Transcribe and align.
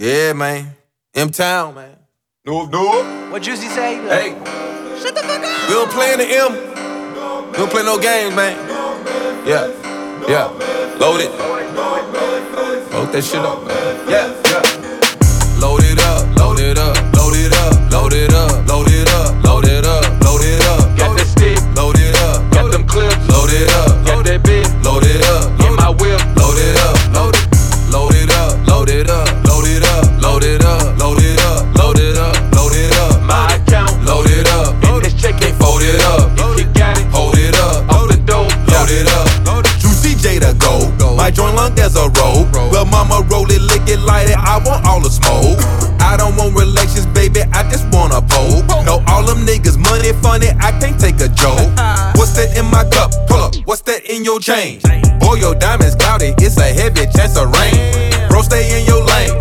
Yeah, 0.00 0.32
man. 0.32 0.76
M 1.12 1.28
Town, 1.30 1.74
man. 1.74 1.96
No, 2.46 2.66
no. 2.66 3.32
What 3.32 3.42
Juicy 3.42 3.66
say? 3.66 3.96
Hey. 3.96 4.30
Shut 5.02 5.12
the 5.12 5.22
fuck 5.22 5.42
up. 5.42 5.68
We 5.68 5.74
don't 5.74 5.90
play 5.90 6.12
in 6.12 6.20
the 6.20 6.28
M. 6.38 6.52
We 7.50 7.58
don't 7.58 7.68
play 7.68 7.82
no 7.82 7.98
games, 7.98 8.32
man. 8.36 8.54
Yeah. 9.44 9.66
Yeah. 10.28 10.46
Load 11.00 11.18
it. 11.18 11.32
Load 12.94 13.10
that 13.10 13.24
shit 13.24 13.40
up, 13.42 13.66
man. 13.66 14.08
Yeah. 14.08 14.30
Yeah. 14.46 15.58
Load 15.58 15.82
it 15.82 15.98
up. 15.98 16.38
Load 16.38 16.60
it 16.60 16.78
up. 16.78 16.94
Load 17.16 17.34
it 17.34 17.52
up. 17.54 17.90
Load 17.90 18.12
it 18.12 18.32
up. 18.32 18.68
Load 18.68 18.86
it 18.86 19.08
up. 19.08 19.44
Load 19.44 19.64
it 19.64 19.84
up. 19.84 20.22
Load 20.22 20.42
it 20.44 20.62
up. 20.62 20.96
Got 20.96 21.18
that 21.18 21.26
stick. 21.26 21.58
Load 21.74 21.98
it 21.98 22.14
up. 22.22 22.48
Got 22.52 22.70
them 22.70 22.86
clips. 22.86 23.18
Load 23.26 23.50
it 23.50 23.68
up. 23.82 24.06
Got 24.06 24.24
that 24.26 24.44
bitch. 24.44 24.84
Load 24.84 25.02
it 25.02 25.24
up. 25.24 25.27
Roll 43.88 43.96
it, 43.96 44.04
lick 44.04 44.04
it, 44.04 44.04
light 44.04 44.28
it. 44.30 44.36
I 44.36 44.58
want 44.64 44.86
all 44.86 45.00
the 45.00 45.10
smoke. 45.10 45.58
I 46.00 46.16
don't 46.16 46.36
want 46.36 46.54
relations, 46.54 47.06
baby. 47.06 47.42
I 47.52 47.68
just 47.70 47.86
want 47.92 48.12
a 48.12 48.22
pole. 48.22 48.62
No, 48.84 49.02
all 49.08 49.24
them 49.24 49.46
niggas 49.46 49.78
money 49.78 50.12
funny. 50.22 50.48
I 50.60 50.72
can't 50.80 50.98
take 50.98 51.20
a 51.20 51.28
joke. 51.28 51.68
What's 52.16 52.34
that 52.36 52.56
in 52.56 52.66
my 52.66 52.84
cup? 52.90 53.12
Pull 53.28 53.42
up. 53.42 53.54
What's 53.64 53.82
that 53.82 54.04
in 54.06 54.24
your 54.24 54.40
chain? 54.40 54.80
Boy, 55.20 55.36
your 55.36 55.54
diamonds 55.54 55.96
cloudy. 55.96 56.34
It's 56.38 56.56
a 56.56 56.72
heavy 56.72 57.06
chance 57.12 57.36
of 57.36 57.52
rain. 57.52 57.74
Bro, 58.28 58.42
stay 58.42 58.80
in 58.80 58.86
your 58.86 59.04
lane. 59.04 59.32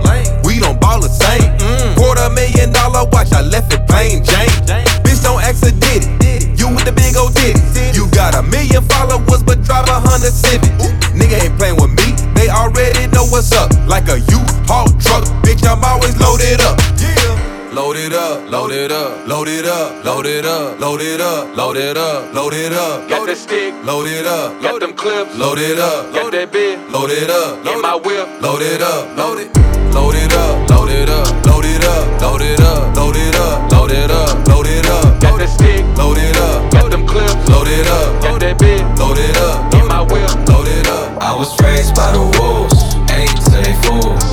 We 0.44 0.60
don't 0.60 0.80
ball 0.80 1.00
the 1.02 1.10
same. 1.10 1.48
Quarter 1.96 2.30
million 2.32 2.72
dollar 2.72 3.08
watch. 3.12 3.32
I 3.32 3.42
left 3.42 3.74
it 3.74 3.88
plain 3.88 4.24
Jane. 4.24 4.50
Bitch, 5.04 5.24
don't 5.24 5.42
accident 5.42 6.08
it. 6.24 6.60
You 6.60 6.68
with 6.70 6.86
the 6.86 6.92
big 6.92 7.16
old 7.16 7.36
titty. 7.36 7.60
You 7.96 8.10
got 8.12 8.36
a 8.36 8.44
million 8.44 8.84
followers, 8.84 9.44
but 9.44 9.64
drive 9.64 9.88
a 9.88 10.00
Honda 10.00 10.32
Civic. 10.32 10.97
What's 13.38 13.52
up. 13.54 13.70
Like 13.88 14.10
a 14.10 14.20
U-Haul 14.20 14.88
truck, 14.98 15.24
bitch, 15.46 15.62
I'm 15.68 15.84
always 15.84 16.18
loaded 16.20 16.60
up. 16.62 16.80
Yeah. 16.98 17.70
Load 17.72 17.96
it 17.96 18.12
up, 18.12 18.50
load 18.50 18.72
it 18.72 18.92
up, 18.92 19.28
load 19.28 19.48
it 19.48 19.66
up, 19.66 20.04
load 20.04 20.26
it 20.26 20.44
up, 20.46 20.80
load 20.80 21.02
it 21.02 21.22
up, 21.22 21.56
load 21.56 21.78
it 21.78 21.98
up, 21.98 22.34
load 22.34 22.54
it 22.54 22.74
up. 22.74 23.08
Got 23.08 23.28
that 23.28 23.38
stick. 23.38 23.74
Load 23.86 24.08
it 24.08 24.26
up, 24.26 24.60
Got 24.64 24.80
them 24.80 24.94
clips. 24.94 25.36
load 25.38 25.60
it 25.60 25.78
up, 25.78 26.12
Got 26.16 26.32
that 26.32 26.52
bitch. 26.52 26.92
load 26.92 27.12
it 27.12 27.30
up, 27.30 27.64
In 27.68 27.80
my 27.82 27.94
whip. 27.96 28.42
load 28.42 28.64
it 28.64 28.82
up, 28.82 29.16
load 29.16 29.38
it, 29.38 29.54
load 29.94 30.16
it 30.16 30.34
up, 30.34 30.70
load 30.72 30.90
it 30.90 31.10
up, 31.10 31.46
load 31.46 31.66
it 31.66 31.84
up, 31.86 32.18
load 32.22 32.42
it 32.42 32.60
up, 32.60 32.96
load 32.98 33.16
it 33.16 33.36
up, 33.36 33.72
load 33.72 33.92
it 33.92 34.10
up, 34.10 34.48
load 34.48 34.66
it 34.68 34.86
up, 34.90 35.22
Got 35.22 35.38
that 35.38 35.50
stick. 35.50 35.86
load 35.98 36.18
it 36.18 36.38
up, 36.38 36.72
Got 36.72 36.90
them 36.90 37.06
clips. 37.06 37.48
load 37.50 37.68
it 37.68 37.86
up, 37.86 38.22
Got 38.24 38.40
that 38.40 38.58
bitch. 38.58 38.86
load 38.98 39.20
it 39.20 39.38
up, 39.38 39.74
In 39.76 39.86
my 39.88 40.02
whip. 40.02 40.50
load 40.50 40.68
it 40.68 40.88
up. 40.90 41.22
I 41.22 41.36
was 41.38 41.54
raised 41.62 41.94
by 41.94 42.12
the 42.12 42.24
wolves, 42.40 42.74
ate 42.74 42.77
till 44.02 44.27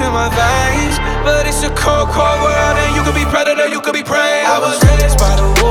in 0.00 0.12
my 0.12 0.28
veins. 0.32 0.96
But 1.22 1.46
it's 1.46 1.62
a 1.62 1.70
cold, 1.76 2.08
cold 2.08 2.40
world, 2.40 2.76
and 2.80 2.96
you 2.96 3.02
could 3.04 3.14
be 3.14 3.24
predator, 3.28 3.68
you 3.68 3.80
could 3.80 3.94
be 3.94 4.02
prey. 4.02 4.42
I 4.44 4.58
was 4.58 4.80
raised 4.88 5.18
by 5.20 5.36
the 5.36 5.46
wolves, 5.60 5.69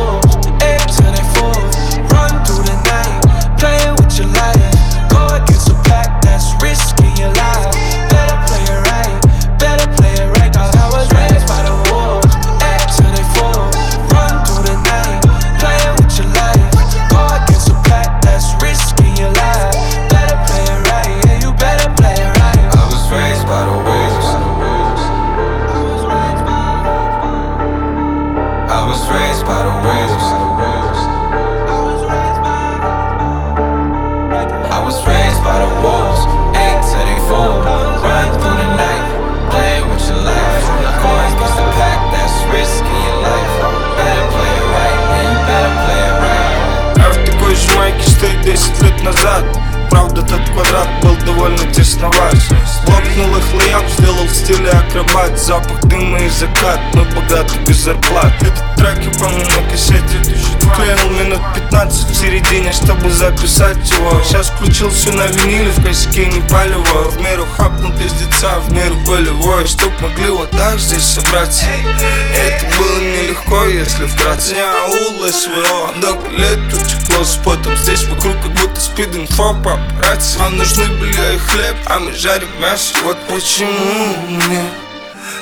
если 74.40 74.56
вкратце 74.56 74.56
Я 74.56 74.84
аул 74.84 75.28
СВО, 75.32 75.92
много 75.96 76.30
лет 76.30 76.60
утекло 76.74 77.24
с 77.24 77.36
потом 77.44 77.76
Здесь 77.78 78.04
вокруг 78.06 78.36
как 78.42 78.52
будто 78.54 78.80
спид-инфо 78.80 79.54
папарацци. 79.64 80.40
Нам 80.40 80.58
нужны 80.58 80.86
белье 81.00 81.36
и 81.36 81.38
хлеб, 81.38 81.76
а 81.86 82.00
мы 82.00 82.14
жарим 82.14 82.50
мясо. 82.60 82.94
Вот 83.04 83.18
почему 83.28 84.16
мне 84.30 84.64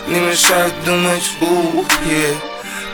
не 0.08 0.20
мешают 0.20 0.74
думать, 0.86 1.30
ух, 1.42 1.86
yeah. 2.06 2.36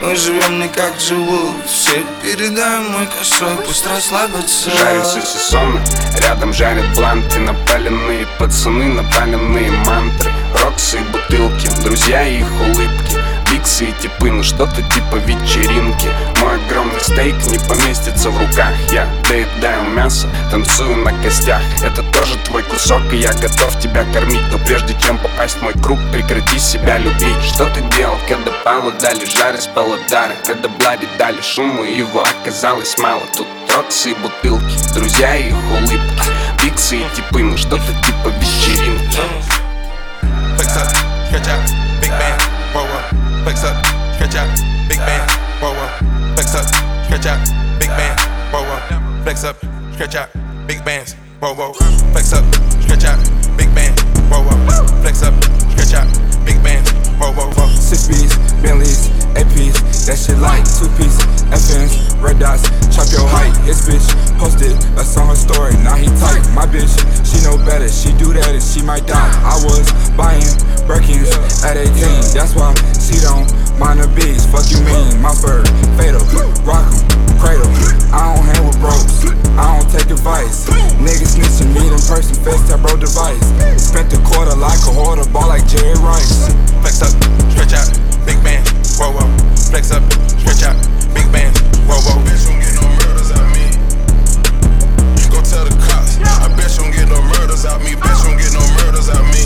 Мы 0.02 0.16
живем 0.16 0.60
не 0.60 0.68
как 0.68 1.00
живут 1.00 1.56
все. 1.66 2.04
Передай 2.22 2.80
мой 2.90 3.08
косой, 3.08 3.56
пусть 3.66 3.88
расслабятся 3.88 4.70
Жарятся 4.72 5.22
сезоны, 5.22 5.80
рядом 6.20 6.54
жарят 6.54 6.94
бланты 6.96 7.40
Напаленные 7.40 8.28
пацаны, 8.38 8.86
напаленные 8.86 9.72
мантры. 9.72 10.32
Роксы 10.62 10.98
и 10.98 11.04
бутылки, 11.04 11.68
друзья 11.84 12.28
и 12.28 12.40
их 12.40 12.52
улыбки 12.62 13.33
Биксы 13.64 13.86
и 13.86 13.94
типы, 13.94 14.30
ну 14.30 14.44
что-то 14.44 14.82
типа 14.82 15.16
вечеринки. 15.26 16.10
Мой 16.42 16.56
огромный 16.66 17.00
стейк 17.00 17.34
не 17.46 17.58
поместится 17.60 18.30
в 18.30 18.38
руках. 18.38 18.74
Я 18.92 19.08
доедаю 19.30 19.84
мясо, 19.92 20.28
танцую 20.52 20.98
на 20.98 21.14
костях. 21.24 21.62
Это 21.82 22.04
тоже 22.12 22.36
твой 22.44 22.64
кусок, 22.64 23.02
и 23.14 23.16
я 23.16 23.32
готов 23.32 23.80
тебя 23.80 24.04
кормить. 24.12 24.42
Но 24.52 24.58
прежде 24.58 24.94
чем 25.00 25.18
попасть 25.18 25.60
в 25.60 25.62
мой 25.62 25.72
круг, 25.82 25.98
прекрати 26.12 26.60
себя 26.60 26.98
любить. 26.98 27.42
Что 27.42 27.66
ты 27.68 27.80
делал, 27.96 28.18
когда 28.28 28.52
Павлу 28.66 28.92
дали 29.00 29.24
жары 29.24 29.62
с 29.62 29.68
паладары 29.68 30.36
Когда 30.46 30.68
Блади 30.68 31.08
дали 31.18 31.40
шуму, 31.42 31.86
его 31.86 32.22
оказалось 32.22 32.98
мало. 32.98 33.22
Тут 33.38 33.48
Роксы 33.74 34.12
и 34.12 34.16
бутылки, 34.16 34.94
друзья 34.94 35.38
и 35.38 35.48
их 35.48 35.56
улыбки. 35.72 36.30
Биксы 36.62 36.98
и 36.98 37.06
типы, 37.16 37.42
ну 37.42 37.56
что-то 37.56 37.94
типа 38.04 38.28
вечеринки. 38.28 39.20
Flex 40.58 41.83
Flex 43.44 43.64
up, 43.66 43.76
stretch 44.16 44.36
out, 44.36 44.48
big 44.88 45.00
band, 45.00 45.28
roll 45.62 45.76
up. 45.76 45.92
Flex 46.36 46.56
up, 46.56 46.66
stretch 47.06 47.26
out, 47.26 47.44
big 47.78 47.90
band, 47.90 48.18
roll 48.54 48.64
up. 48.64 48.84
flex 49.24 49.44
up, 49.44 49.58
stretch 49.94 50.16
out, 50.16 50.30
big 50.66 50.84
bands, 50.86 51.14
whoa, 51.42 51.54
whoa, 51.54 51.74
flex 52.14 52.32
up, 52.32 52.44
stretch 52.82 53.04
out, 53.04 53.20
big 53.58 53.74
bands, 53.76 54.02
whoa, 54.32 54.42
whoa, 54.44 54.88
flex 55.02 55.24
up, 55.24 55.34
stretch 55.72 55.94
out, 55.94 56.08
big 56.46 56.62
bands, 56.64 56.92
whoa, 57.20 57.32
whoa. 57.32 57.68
Six 57.76 58.08
B's, 58.08 58.36
Bentleys, 58.64 59.10
APs, 59.36 60.06
that 60.08 60.18
shit 60.18 60.40
like 60.40 60.64
two 60.64 60.88
piece, 60.96 61.20
FNs, 61.52 62.22
red 62.22 62.40
dots, 62.40 62.64
bitch 63.84 64.08
posted 64.40 64.72
us 64.96 65.18
on 65.18 65.28
her 65.28 65.36
story, 65.36 65.76
now 65.84 65.96
he 65.96 66.08
tight. 66.20 66.44
My 66.56 66.66
bitch, 66.66 66.96
she 67.28 67.44
know 67.44 67.60
better, 67.68 67.88
she 67.92 68.16
do 68.16 68.32
that 68.34 68.56
and 68.56 68.64
she 68.64 68.82
might 68.82 69.06
die. 69.06 69.32
I 69.44 69.60
was 69.68 69.84
buying 70.16 70.48
Birkins 70.88 71.32
at 71.64 71.76
18, 71.76 71.92
that's 72.32 72.56
why 72.56 72.72
she 73.00 73.20
don't 73.20 73.48
mind 73.80 74.00
the 74.00 74.08
beats. 74.16 74.48
Fuck 74.48 74.72
you 74.72 74.80
mean, 74.88 75.20
my 75.20 75.36
bird, 75.44 75.68
fatal, 76.00 76.24
rock 76.64 76.88
'em, 76.88 77.04
cradle. 77.40 77.68
I 78.16 78.32
don't 78.32 78.46
hang 78.48 78.64
with 78.64 78.80
bros, 78.80 79.28
I 79.60 79.76
don't 79.76 79.90
take 79.92 80.10
advice. 80.12 80.70
Niggas 81.04 81.36
snitching, 81.36 81.76
meet 81.76 81.92
in 81.92 82.00
person, 82.08 82.40
FaceTime 82.40 82.82
bro 82.82 82.96
device. 82.96 83.44
Spent 83.76 84.08
the 84.10 84.20
quarter 84.24 84.56
like 84.56 84.80
a 84.88 84.92
hoarder, 84.96 85.28
ball 85.32 85.48
like 85.52 85.68
Jerry 85.68 85.98
Rice. 86.00 86.48
Flex 86.80 87.04
up, 87.04 87.12
stretch 87.52 87.76
out, 87.76 87.90
big 88.24 88.40
bands, 88.44 88.72
whoa, 88.96 89.12
whoa. 89.12 89.28
Flex 89.72 89.92
up, 89.92 90.04
stretch 90.40 90.64
out, 90.64 90.78
big 91.12 91.28
bands, 91.32 91.60
whoa, 91.88 92.00
whoa. 92.02 92.20
Bitch, 92.24 92.46
don't 92.48 92.60
get 92.60 92.74
no 92.76 92.86
murders 93.04 93.32
out 93.32 93.48
me. 93.54 93.66
Go 95.32 95.40
tell 95.42 95.66
the 95.66 95.76
cops. 95.86 96.20
I 96.22 96.48
bet 96.56 96.70
you 96.76 96.84
don't 96.84 96.94
get 96.94 97.08
no 97.10 97.20
murders 97.22 97.66
out 97.66 97.82
me. 97.82 97.94
Bitch, 97.98 98.22
don't 98.24 98.38
get 98.38 98.54
no 98.54 98.64
murders 98.80 99.10
out 99.10 99.26
me. 99.34 99.44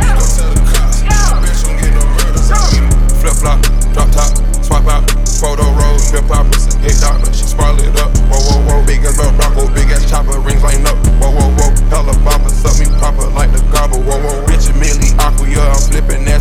You 0.00 0.10
go 0.16 0.24
tell 0.24 0.50
the 0.54 0.62
cops. 0.72 1.02
I 1.04 1.36
don't 1.36 1.76
get 1.76 1.92
no 1.92 2.04
murders 2.18 2.50
out 2.50 2.72
me. 2.72 2.80
Flip 3.20 3.36
flop, 3.36 3.60
drop 3.92 4.08
top, 4.16 4.32
swap 4.64 4.86
out, 4.88 5.04
photo 5.36 5.68
roll, 5.76 5.98
flip 6.00 6.24
poppers, 6.24 6.72
hit 6.80 6.96
doctor, 7.04 7.28
she 7.36 7.44
sparl 7.44 7.76
it 7.76 7.92
up. 8.00 8.08
Whoa, 8.32 8.40
whoa, 8.40 8.64
whoa, 8.64 8.86
big 8.86 9.04
as 9.04 9.20
a 9.20 9.28
big 9.76 9.92
ass 9.92 10.08
chopper, 10.08 10.40
rings 10.40 10.62
line 10.62 10.86
up. 10.86 10.96
Whoa, 11.20 11.28
whoa, 11.28 11.52
whoa, 11.52 11.68
hella 11.92 12.16
boppers, 12.24 12.56
suck 12.56 12.80
me 12.80 12.88
proper 12.96 13.28
like 13.36 13.52
the 13.52 13.60
gobble. 13.68 14.00
Whoa, 14.00 14.16
whoa, 14.24 14.40
rich 14.48 14.72
and 14.72 14.80
Millie, 14.80 15.12
aqua, 15.20 15.44
I'm 15.44 15.84
flipping 15.84 16.24
that 16.24 16.39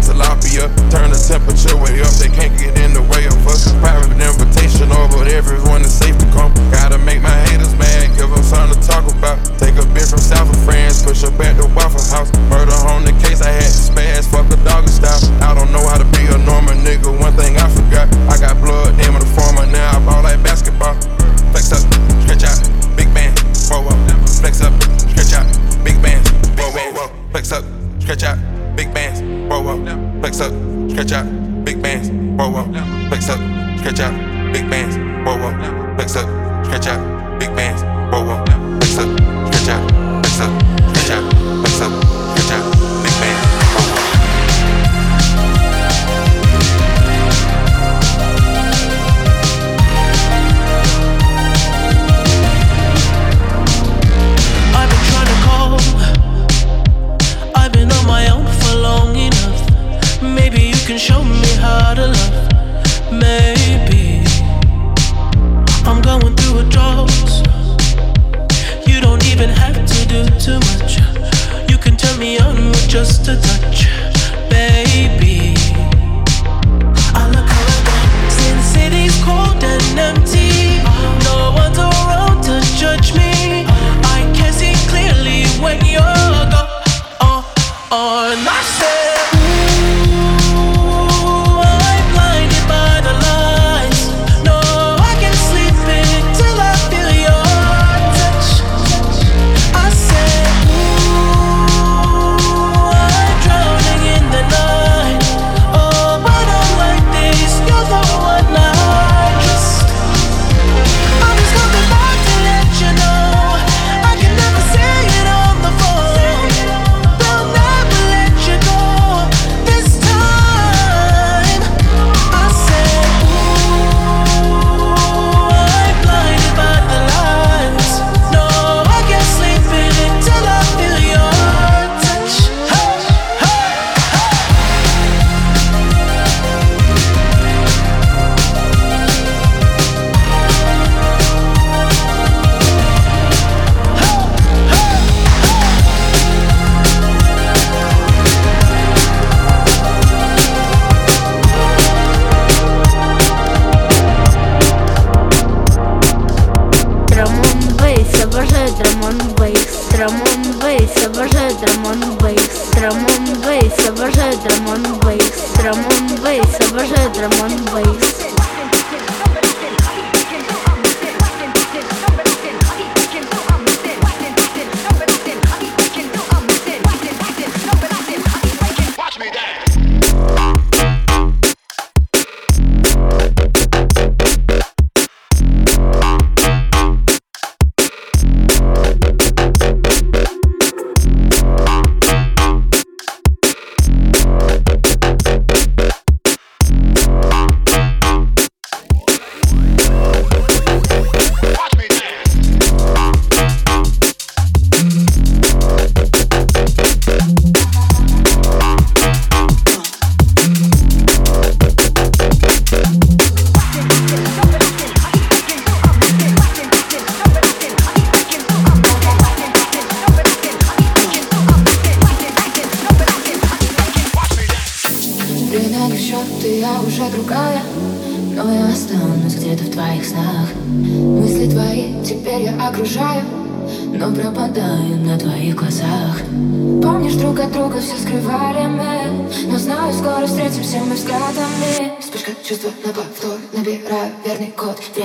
how 61.90 61.96
to 61.96 62.08
love. 62.08 63.12
Maybe 63.12 64.22
I'm 65.90 66.02
going 66.04 66.36
through 66.36 66.60
a 66.60 66.66
drought. 66.70 67.10
You 68.86 69.02
don't 69.02 69.26
even 69.26 69.50
have 69.50 69.78
to 69.94 70.00
do 70.14 70.22
too 70.46 70.60
much. 70.70 71.00
You 71.72 71.78
can 71.80 71.98
turn 71.98 72.20
me 72.20 72.38
on 72.38 72.58
with 72.70 72.88
just 72.88 73.28
a 73.28 73.42
touch, 73.42 73.79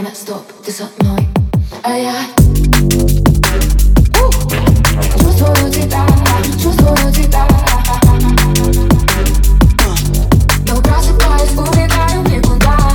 cannot 0.04 0.16
stop 0.16 0.46
this 0.64 0.80
hot 0.80 0.92
noise. 1.02 1.24
Ai, 1.82 2.04
ai. 2.04 2.28
Uh! 4.14 4.30
Just 5.16 5.40
wanna 5.40 5.70
take 5.70 5.88
that, 5.88 6.08
just 6.58 6.82
wanna 6.82 7.10
take 7.10 7.30
Meu 10.66 10.80
braço 10.82 11.12
me. 11.14 12.93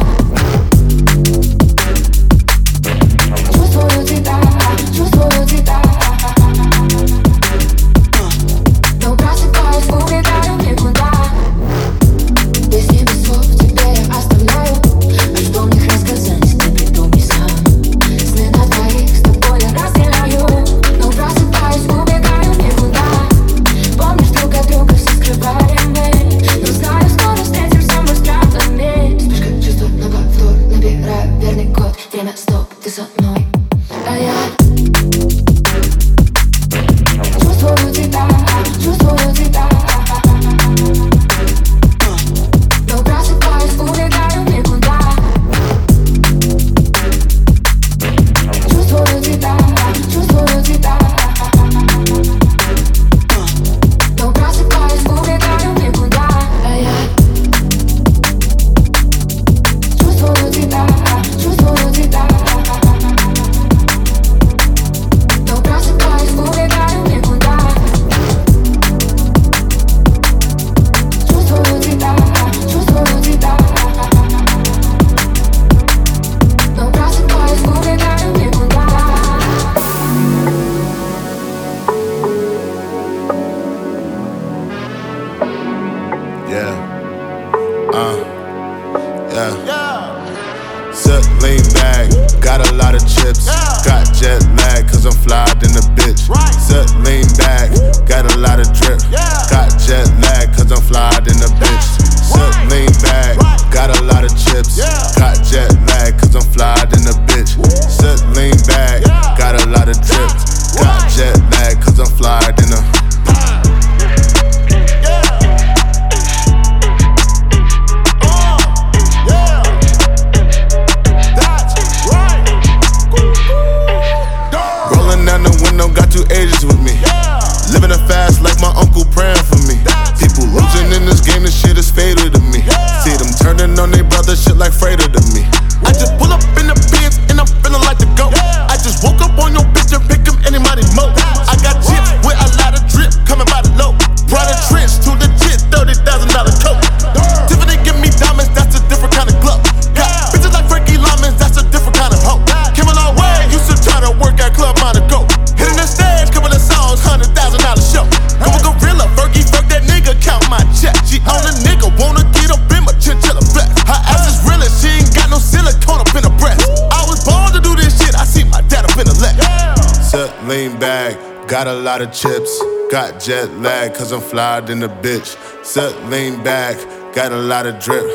bag. 170.89 171.13
Got 171.47 171.67
a 171.67 171.77
lot 171.87 172.01
of 172.01 172.09
chips. 172.11 172.51
Got 172.89 173.21
jet 173.21 173.47
lag, 173.65 173.93
cause 173.93 174.11
I'm 174.11 174.21
flyer 174.21 174.61
than 174.61 174.81
a 174.81 174.89
bitch. 174.89 175.29
Set 175.63 175.93
lean 176.09 176.43
back. 176.43 176.75
Got 177.13 177.31
a 177.31 177.41
lot 177.51 177.67
of 177.67 177.75
drip. 177.85 178.07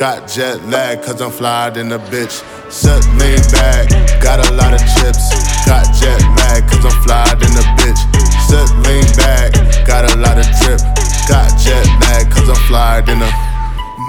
Got 0.00 0.18
jet 0.34 0.58
lag, 0.72 1.02
cause 1.04 1.20
I'm 1.20 1.30
flyer 1.30 1.70
than 1.76 1.92
a 1.92 1.98
bitch. 2.12 2.36
Set 2.72 3.02
lean 3.20 3.44
back. 3.52 3.84
Got 4.26 4.38
a 4.46 4.48
lot 4.60 4.72
of 4.72 4.80
chips. 4.94 5.24
Got 5.68 5.84
jet 6.00 6.20
lag, 6.40 6.60
cause 6.70 6.84
I'm 6.88 6.96
flyer 7.04 7.36
than 7.42 7.52
a 7.62 7.64
bitch. 7.78 8.00
Set 8.48 8.68
lean 8.84 9.08
back. 9.20 9.52
Got 9.86 10.04
a 10.10 10.14
lot 10.24 10.38
of 10.42 10.48
drip. 10.60 10.80
Got 11.28 11.48
jet 11.60 11.84
lag, 12.00 12.32
cause 12.32 12.48
I'm 12.48 12.60
flyer 12.68 13.02
than 13.02 13.20
a 13.20 13.30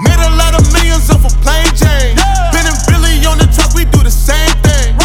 Made 0.06 0.22
a 0.28 0.32
lot 0.40 0.52
of 0.58 0.64
millions 0.72 1.10
off 1.10 1.24
a 1.24 1.28
of 1.28 1.34
plain 1.44 1.68
Jane. 1.76 2.16
Yeah. 2.16 2.50
Been 2.52 2.66
and 2.72 2.80
Billy 2.88 3.14
on 3.28 3.36
the 3.36 3.48
truck, 3.54 3.74
we 3.74 3.84
do 3.84 4.00
the 4.02 4.10
same 4.10 4.54
thing. 4.64 5.03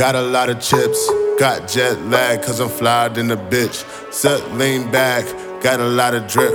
Got 0.00 0.14
a 0.14 0.22
lot 0.22 0.48
of 0.48 0.62
chips, 0.62 1.10
got 1.38 1.68
jet 1.68 2.00
lag, 2.06 2.40
cause 2.40 2.58
I'm 2.58 2.70
flyer 2.70 3.10
than 3.10 3.30
a 3.32 3.36
bitch. 3.36 3.84
Set 4.10 4.40
lean 4.54 4.90
back, 4.90 5.26
got 5.62 5.78
a 5.78 5.84
lot 5.84 6.14
of 6.14 6.26
drip. 6.26 6.54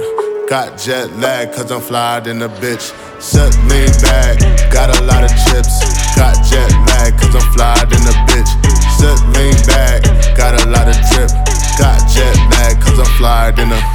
Got 0.49 0.79
jet 0.79 1.15
lag, 1.17 1.53
cause 1.53 1.71
I'm 1.71 1.79
flyer 1.79 2.21
than 2.21 2.41
a 2.41 2.49
bitch. 2.49 2.89
Set 3.21 3.53
lean 3.69 3.93
back, 4.01 4.39
got 4.73 4.89
a 4.89 5.03
lot 5.05 5.23
of 5.23 5.29
chips. 5.29 5.77
Got 6.15 6.33
jet 6.49 6.71
lag, 6.89 7.13
cause 7.19 7.35
I'm 7.35 7.53
flyer 7.53 7.85
than 7.85 8.01
a 8.09 8.15
bitch. 8.25 8.49
Set 8.97 9.21
lean 9.37 9.53
back, 9.67 10.01
got 10.35 10.59
a 10.59 10.67
lot 10.67 10.89
of 10.89 10.97
drip. 11.13 11.29
Got 11.77 12.01
jet 12.09 12.35
lag, 12.49 12.81
cause 12.81 12.97
I'm 12.97 13.05
flyer 13.19 13.51
than 13.51 13.71
a 13.71 13.94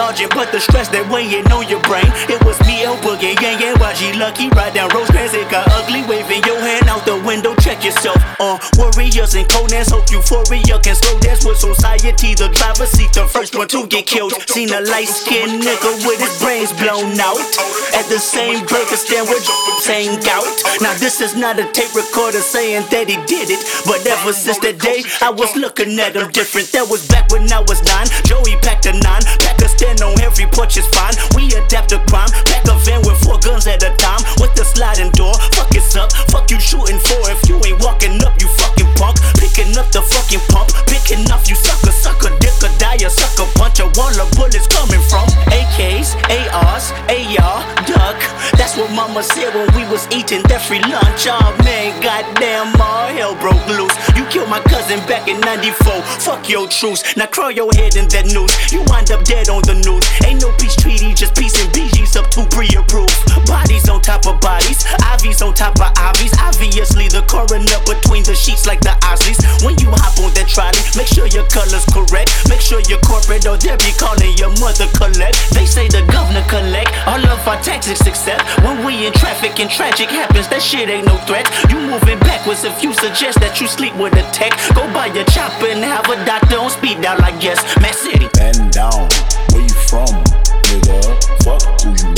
sergeant, 0.00 0.32
but 0.34 0.50
the 0.50 0.58
stress 0.58 0.88
that 0.88 1.04
weighing 1.12 1.44
on 1.52 1.68
your 1.68 1.82
brain. 1.84 2.08
It 2.32 2.40
was 2.48 2.56
me, 2.64 2.80
El 2.88 2.96
Boogie, 3.04 3.36
yeah, 3.36 3.60
yeah, 3.60 3.76
YG 3.76 4.16
Lucky. 4.16 4.48
Ride 4.48 4.72
down 4.72 4.88
Rosecrans, 4.96 5.34
it 5.34 5.44
got 5.50 5.68
ugly, 5.76 6.00
waving 6.08 6.42
your 6.48 6.58
hand 6.58 6.88
out 6.88 7.04
the 7.04 7.20
window 7.20 7.49
check 7.70 7.84
yourself. 7.84 8.18
Uh, 8.40 8.58
warriors 8.76 9.34
and 9.34 9.48
Conan's 9.48 9.90
hope 9.90 10.10
euphoria 10.10 10.78
can 10.82 10.94
slow. 10.94 11.18
That's 11.20 11.44
what 11.44 11.56
society, 11.56 12.34
the 12.34 12.48
driver 12.50 12.86
seat, 12.86 13.12
the 13.12 13.26
first 13.26 13.54
one 13.54 13.68
to 13.68 13.86
get 13.86 14.06
killed. 14.06 14.32
Seen 14.48 14.70
a 14.72 14.80
light 14.80 15.08
skinned 15.08 15.62
nigga 15.62 15.90
with 16.06 16.18
his 16.18 16.34
brains 16.42 16.72
blown 16.74 17.18
out. 17.20 17.38
At 17.94 18.06
the 18.10 18.18
same 18.18 18.66
burger 18.66 18.98
stand 18.98 19.28
with 19.28 19.44
same 19.86 20.18
gout. 20.20 20.46
Now, 20.80 20.94
this 20.98 21.20
is 21.20 21.36
not 21.36 21.58
a 21.58 21.66
tape 21.70 21.94
recorder 21.94 22.42
saying 22.42 22.86
that 22.90 23.08
he 23.08 23.16
did 23.26 23.50
it. 23.50 23.62
But 23.86 24.06
ever 24.06 24.32
since 24.32 24.58
that 24.60 24.78
day, 24.78 25.04
I 25.22 25.30
was 25.30 25.54
looking 25.54 25.98
at 26.00 26.16
him 26.16 26.30
different. 26.30 26.72
That 26.72 26.88
was 26.90 27.06
back 27.06 27.30
when 27.30 27.50
I 27.52 27.60
was 27.60 27.82
nine. 27.86 28.06
Joey 28.24 28.56
packed 28.62 28.86
a 28.86 28.92
nine. 28.92 29.22
Pack 29.38 29.60
stand 29.68 30.02
on 30.02 30.18
every 30.20 30.46
porch 30.46 30.76
is 30.76 30.86
fine. 30.88 30.99
94. 55.38 56.02
Fuck 56.26 56.48
your 56.48 56.66
truce. 56.66 57.04
Now 57.16 57.26
crawl 57.26 57.50
your 57.50 57.70
head 57.74 57.94
in 57.94 58.08
that 58.10 58.26
noose. 58.34 58.72
You 58.72 58.82
wind 58.90 59.10
up 59.12 59.22
dead 59.24 59.48
on 59.48 59.62
the 59.62 59.78
news. 59.78 60.02
Ain't 60.26 60.42
no 60.42 60.50
peace 60.58 60.74
treaty, 60.74 61.14
just 61.14 61.36
peace 61.36 61.54
and 61.62 61.70
BG's 61.70 62.16
up 62.16 62.30
to 62.34 62.42
pre 62.50 62.66
approved. 62.74 63.14
Bodies 63.46 63.88
on 63.88 64.00
top 64.02 64.26
of 64.26 64.40
bodies, 64.40 64.82
IVs 65.14 65.44
on 65.44 65.54
top 65.54 65.78
of 65.78 65.92
IVs. 65.94 66.34
Obviously, 66.40 67.06
the 67.08 67.22
coroner 67.30 67.78
between 67.86 68.24
the 68.24 68.34
sheets 68.34 68.66
like 68.66 68.80
the 68.80 68.94
Isleys. 69.06 69.38
When 69.62 69.78
you 69.78 69.90
hop 69.92 70.18
on 70.18 70.32
that 70.34 70.48
trolley, 70.48 70.80
make 70.96 71.06
sure 71.06 71.26
your 71.28 71.46
color's 71.52 71.84
correct. 71.92 72.32
Make 72.48 72.60
sure 72.60 72.80
your 72.88 73.00
corporate 73.04 73.46
or 73.46 73.56
they'll 73.60 73.78
be 73.78 73.92
calling 73.94 74.34
your 74.40 74.50
mother 74.58 74.88
collect. 74.96 75.36
They 75.52 75.66
say 75.66 75.86
the 75.88 76.02
governor 76.10 76.44
collect 76.48 76.90
all 77.06 77.20
of 77.20 77.46
our 77.46 77.60
taxes 77.62 78.00
except 78.06 78.42
when 78.64 78.84
we 78.84 79.06
in 79.06 79.12
traffic 79.12 79.60
and 79.60 79.70
tragic 79.70 80.08
happens. 80.08 80.48
That 80.48 80.62
shit 80.62 80.88
ain't 80.88 81.06
no 81.06 81.16
threat. 81.28 81.46
You 81.68 81.78
moving 81.78 82.18
backwards 82.20 82.64
if 82.64 82.82
you 82.82 82.92
suggest 82.94 83.40
that 83.40 83.60
you 83.60 83.66
sleep 83.66 83.94
with 83.96 84.14
a 84.14 84.24
tech. 84.32 84.52
Go 84.74 84.86
buy 84.92 85.06
your 85.12 85.19
a 85.20 85.24
chopper 85.30 85.66
and 85.66 85.84
have 85.84 86.08
a 86.08 86.24
doctor 86.24 86.56
on 86.56 86.70
speed 86.70 87.00
dial. 87.02 87.18
Like 87.18 87.42
yes, 87.42 87.60
Man 87.80 87.92
City. 87.92 88.28
Man 88.38 88.70
down, 88.70 89.08
where 89.52 89.62
you 89.62 89.74
from, 89.88 90.08
nigga? 90.64 91.44
Fuck 91.44 91.62
who 91.82 91.90
you 91.90 92.09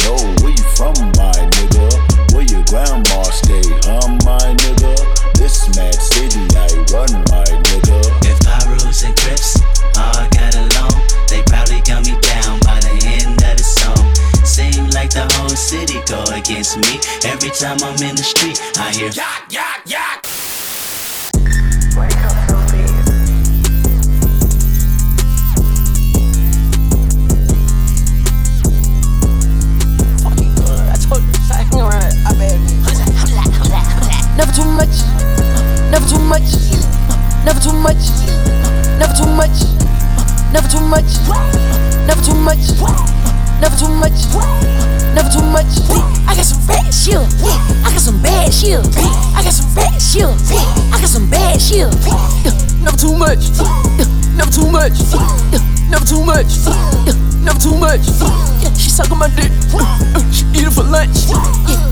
sucking 59.02 59.18
my 59.18 59.28
dick. 59.34 59.50
Uh, 59.74 60.22
she 60.30 60.44
eat 60.54 60.66
it 60.66 60.72
for 60.72 60.84
lunch. 60.84 61.26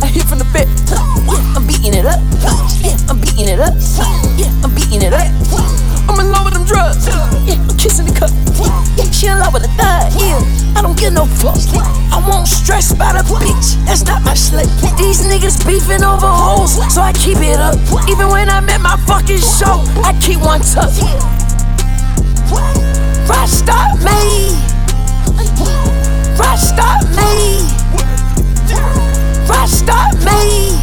I 0.03 0.07
hit 0.07 0.25
from 0.25 0.39
the 0.39 0.47
back. 0.55 0.69
I'm 1.57 1.67
beating 1.67 1.95
it 1.95 2.07
up. 2.07 2.21
I'm 3.11 3.21
beating 3.21 3.49
it 3.49 3.59
up. 3.59 3.75
I'm 4.63 4.75
beating 4.75 5.03
it 5.03 5.13
up. 5.13 5.27
I'm 6.09 6.19
in 6.21 6.31
love 6.31 6.45
with 6.45 6.55
them 6.55 6.65
drugs. 6.65 7.09
I'm 7.11 7.77
kissing 7.77 8.07
the 8.07 8.15
cup. 8.15 8.31
She 9.13 9.27
in 9.27 9.39
love 9.39 9.53
with 9.53 9.63
the 9.63 9.73
thug. 9.75 10.13
I 10.77 10.83
don't 10.83 10.99
give 10.99 11.13
no 11.13 11.27
fuck. 11.27 11.59
I 12.15 12.23
won't 12.29 12.47
stress 12.47 12.93
about 12.93 13.17
a 13.17 13.25
bitch. 13.25 13.75
That's 13.87 14.05
not 14.05 14.23
my 14.23 14.35
slave. 14.35 14.71
These 14.99 15.27
niggas 15.27 15.67
beefing 15.67 16.05
over 16.05 16.29
hoes, 16.29 16.79
so 16.93 17.01
I 17.01 17.13
keep 17.13 17.39
it 17.39 17.59
up. 17.59 17.77
Even 18.09 18.29
when 18.29 18.49
I'm 18.49 18.69
at 18.69 18.81
my 18.81 18.97
fucking 19.07 19.43
show, 19.43 19.83
I 20.07 20.17
keep 20.21 20.41
one 20.41 20.61
tuck. 20.61 20.95
Rasta 23.27 23.99
me. 24.05 24.71
Rasta 26.41 26.99
me. 27.17 27.69
Rasta 29.47 29.97
me. 30.25 30.81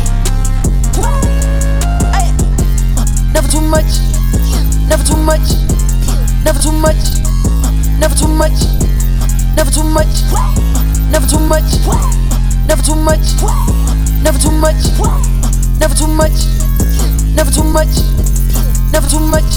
Never 3.34 3.48
too 3.48 3.62
much. 3.62 3.92
Never 4.88 5.04
too 5.04 5.18
much. 5.18 5.48
Never 6.46 6.60
too 6.62 6.72
much. 6.72 7.02
Never 8.00 8.16
too 8.16 8.28
much. 8.28 8.60
Never 9.56 9.72
too 9.72 9.84
much. 9.84 10.22
Never 11.12 11.28
too 11.28 11.42
much. 11.42 11.70
Never 12.68 12.82
too 12.84 12.96
much. 12.96 13.26
Never 14.24 14.38
too 14.40 14.54
much. 14.62 14.78
Never 15.80 15.96
too 15.96 16.08
much. 16.08 16.38
Never 17.36 17.50
too 17.52 17.64
much. 17.64 17.96
Never 18.94 19.10
too 19.10 19.20
much. 19.20 19.50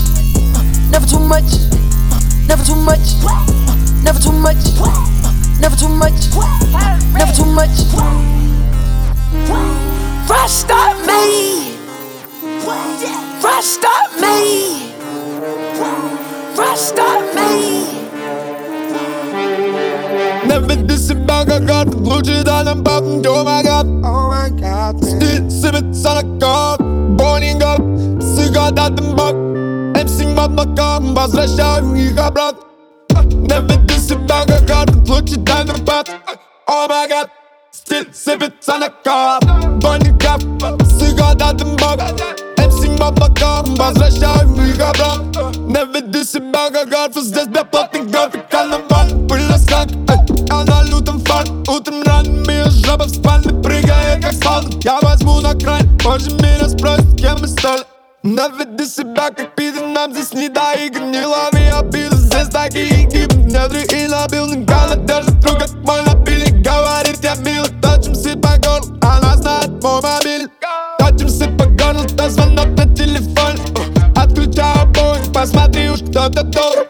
Never 0.90 1.06
too 1.06 1.20
much. 1.20 1.50
Never 2.48 2.64
too 2.64 2.76
much. 2.76 3.06
Never 4.02 4.18
too 4.18 4.32
much. 4.32 5.19
Never 5.60 5.76
too 5.76 5.88
much. 5.88 6.20
Never 7.12 7.32
too 7.32 7.44
much. 7.44 7.76
Fresh 10.26 10.50
start 10.50 10.96
me. 11.06 11.76
Fresh 13.40 13.64
start 13.64 14.10
me. 14.20 14.94
Fresh 16.54 16.78
start 16.78 17.34
me. 17.34 18.00
Ne 20.46 20.68
bildisin 20.68 21.28
ben 21.28 21.46
kakat 21.46 21.94
Lucci'den 21.94 22.84
baktım 22.84 23.22
oh 23.28 23.44
my 23.44 23.62
god 23.62 23.86
Oh 24.04 24.32
my 24.32 24.48
god 24.60 25.04
Stil 25.04 25.74
on 25.74 25.92
sana 25.92 26.20
kat 26.40 26.80
Burning 27.18 27.62
up 27.62 27.82
Sigara 28.22 28.76
dedim 28.76 29.18
bak 29.18 29.34
Hepsin 29.96 30.36
batmakan 30.36 31.16
Vazgeçer 31.16 31.96
yıka 31.96 32.34
bırak 32.34 32.69
Gucci'den 35.20 35.68
rabat 35.68 36.08
Oh 36.66 36.86
my 36.88 37.06
god 37.08 37.28
Stil 37.72 38.04
sepet 38.12 38.52
sana 38.60 38.88
kap 39.04 39.42
Bunny 39.82 40.18
kap 40.18 40.40
Sigaradım 40.98 41.76
bak 41.82 42.00
Hepsi 42.56 42.88
maplakam 42.88 43.78
Bazlaşayım 43.78 44.58
büyük 44.58 44.80
adam 44.80 45.32
Ne 45.68 45.92
vedisi 45.94 46.52
bana 46.52 46.82
garfız 46.82 47.34
Des 47.34 47.48
be 47.48 47.64
platin 47.72 48.12
garfi 48.12 48.38
kalın 48.50 48.82
var 48.90 49.08
Pırlasak 49.28 49.88
Ana 50.50 50.90
lutem 50.90 51.18
far 51.18 51.44
Utem 51.76 52.06
ran 52.06 52.26
mi 52.26 52.64
жабов 52.86 53.10
спальный 53.10 53.62
Прыгая 53.62 54.20
как 54.22 54.32
солдат 54.32 54.84
Я 54.84 55.00
возьму 55.02 55.40
на 55.40 55.52
край 55.58 55.82
Позже 56.04 56.30
меня 56.30 56.68
спросят 56.68 57.20
кем 57.20 57.40
мы 57.40 57.48
стали 57.48 57.84
Наведи 58.22 58.86
себя 58.86 59.30
как 59.30 59.54
пиздец 59.54 59.82
Нам 59.94 60.12
здесь 60.12 60.32
не 60.32 60.48
до 60.48 60.72
игр 60.86 61.00
Не 61.00 61.26
лови 61.26 61.66
обиды 61.78 62.16
Здесь 62.16 62.48
такие 62.48 63.04
гибнедры 63.04 63.89
Набилный 64.20 64.66
Гала 64.66 64.96
держит 64.96 65.42
руку 65.46 65.60
как 65.60 65.72
мой 65.76 66.02
напильник 66.02 66.62
Говорит 66.62 67.20
я 67.22 67.36
мило 67.36 67.66
Точим 67.80 68.14
сыт 68.14 68.38
по 68.42 68.50
горлу 68.58 68.98
Она 69.00 69.34
знает 69.34 69.82
мой 69.82 70.02
мобильник 70.02 70.50
Точим 70.98 71.30
сыт 71.30 71.56
по 71.56 71.64
горлу 71.64 72.06
То 72.06 72.28
звонок 72.28 72.66
на 72.76 72.94
телефон. 72.94 73.56
Отключаю 74.14 74.86
бой 74.88 75.20
Посмотри 75.32 75.88
уж 75.88 76.00
кто-то 76.00 76.42
должен 76.42 76.89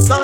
sun. 0.00 0.21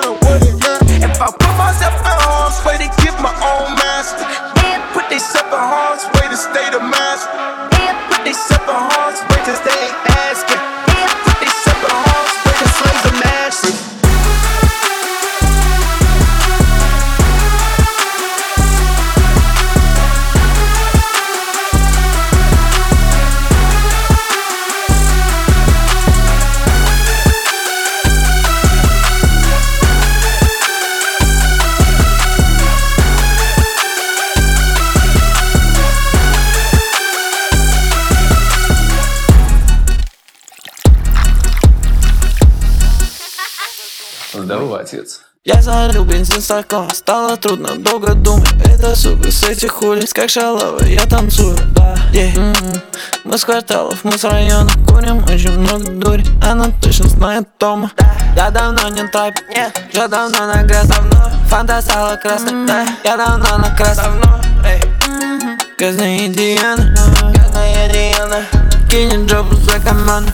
Стакан 46.49 46.89
Стало 46.91 47.37
трудно 47.37 47.75
долго 47.75 48.15
думать 48.15 48.49
Это 48.65 48.95
сука 48.95 49.31
с 49.31 49.43
этих 49.43 49.83
улиц 49.83 50.13
Как 50.13 50.31
шалава 50.31 50.83
я 50.83 51.05
танцую 51.05 51.55
Да, 51.75 51.93
yeah. 52.11 52.33
mm-hmm. 52.33 52.81
Мы 53.25 53.37
с 53.37 53.45
кварталов, 53.45 53.99
мы 54.03 54.17
с 54.17 54.23
района 54.23 54.71
Курим 54.87 55.23
очень 55.25 55.51
много 55.51 55.91
дури 55.91 56.25
Она 56.43 56.71
точно 56.81 57.07
знает 57.07 57.47
Тома 57.59 57.91
да. 57.95 58.15
Я 58.35 58.49
давно 58.49 58.89
не 58.89 59.07
тайп 59.07 59.35
Нет, 59.55 59.79
уже 59.93 60.07
давно 60.07 60.47
на 60.47 60.63
грязь 60.63 60.87
Давно 60.87 61.29
Фанта 61.49 61.81
стала 61.81 62.15
красной 62.15 62.53
mm-hmm. 62.53 62.67
Да, 62.67 62.87
я 63.03 63.17
давно 63.17 63.57
на 63.59 63.75
красной 63.75 64.05
Давно, 64.05 64.41
эй 64.65 64.81
mm-hmm. 64.81 65.59
Грязная 65.77 66.27
Диана 66.29 66.95
Грязная 67.31 67.89
Диана 67.93 68.45
Кинет 68.89 69.29
джобу 69.29 69.55
за 69.55 69.79
команду 69.79 70.31